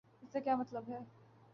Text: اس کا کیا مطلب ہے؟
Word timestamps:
اس 0.21 0.31
کا 0.31 0.39
کیا 0.39 0.55
مطلب 0.55 0.89
ہے؟ 0.89 0.99